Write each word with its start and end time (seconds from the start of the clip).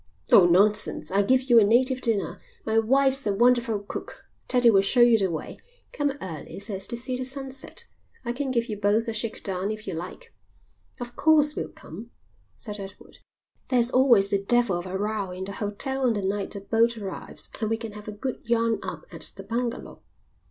"Oh, 0.31 0.47
nonsense. 0.47 1.11
I'll 1.11 1.21
give 1.23 1.43
you 1.43 1.59
a 1.59 1.63
native 1.63 2.01
dinner. 2.01 2.41
My 2.65 2.79
wife's 2.79 3.27
a 3.27 3.33
wonderful 3.35 3.81
cook. 3.81 4.25
Teddie 4.47 4.71
will 4.71 4.81
show 4.81 5.01
you 5.01 5.15
the 5.19 5.29
way. 5.29 5.57
Come 5.93 6.13
early 6.19 6.57
so 6.57 6.73
as 6.73 6.87
to 6.87 6.97
see 6.97 7.15
the 7.15 7.23
sunset. 7.23 7.85
I 8.25 8.31
can 8.33 8.49
give 8.49 8.65
you 8.67 8.79
both 8.79 9.07
a 9.07 9.13
shake 9.13 9.43
down 9.43 9.69
if 9.69 9.85
you 9.85 9.93
like." 9.93 10.33
"Of 10.99 11.15
course 11.15 11.55
we'll 11.55 11.69
come," 11.69 12.09
said 12.55 12.79
Edward. 12.79 13.19
"There's 13.67 13.91
always 13.91 14.31
the 14.31 14.41
devil 14.43 14.75
of 14.79 14.87
a 14.87 14.97
row 14.97 15.29
in 15.29 15.43
the 15.45 15.51
hotel 15.51 16.07
on 16.07 16.13
the 16.13 16.23
night 16.23 16.55
a 16.55 16.61
boat 16.61 16.97
arrives 16.97 17.51
and 17.59 17.69
we 17.69 17.77
can 17.77 17.91
have 17.91 18.07
a 18.07 18.11
good 18.11 18.41
yarn 18.43 18.79
up 18.81 19.05
at 19.11 19.31
the 19.35 19.43
bungalow." 19.43 20.01